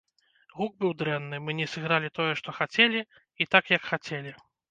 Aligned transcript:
Гук 0.59 0.71
быў 0.83 0.93
дрэнны, 1.01 1.37
мы 1.49 1.55
не 1.59 1.67
сыгралі 1.75 2.09
тое, 2.17 2.31
што 2.41 2.57
хацелі, 2.61 3.05
і 3.45 3.49
так, 3.55 3.63
як 3.77 3.81
хацелі. 3.93 4.31